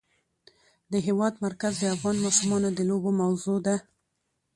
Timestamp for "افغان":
1.95-2.17